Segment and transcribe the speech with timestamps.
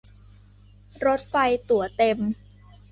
[1.05, 1.35] รถไฟ
[1.69, 2.17] ตั๋วเต็ม